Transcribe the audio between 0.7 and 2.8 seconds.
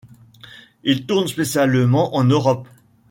Il tourne spécialement en Europe.